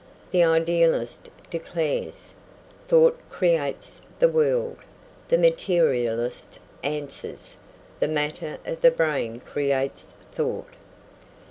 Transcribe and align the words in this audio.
The 0.31 0.43
idealist 0.43 1.29
declares: 1.51 2.33
"Thought 2.87 3.19
creates 3.29 4.01
the 4.17 4.29
world." 4.29 4.77
The 5.27 5.37
materialist 5.37 6.57
answers: 6.81 7.55
"The 7.99 8.07
matter 8.07 8.57
of 8.65 8.81
the 8.81 8.89
brain 8.89 9.37
creates 9.41 10.15
thought." 10.31 10.73